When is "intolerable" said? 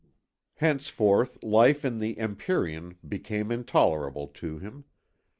3.51-4.25